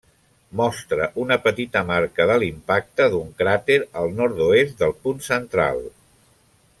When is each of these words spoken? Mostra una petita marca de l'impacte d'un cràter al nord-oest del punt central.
Mostra 0.59 1.07
una 1.23 1.37
petita 1.43 1.83
marca 1.89 2.27
de 2.31 2.37
l'impacte 2.43 3.09
d'un 3.15 3.29
cràter 3.43 3.79
al 4.01 4.11
nord-oest 4.23 4.75
del 4.81 4.97
punt 5.05 5.25
central. 5.31 5.87